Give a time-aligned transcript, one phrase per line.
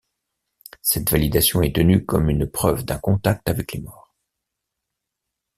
[0.81, 4.15] Cette validation est tenue comme une preuve d’un contact avec les morts.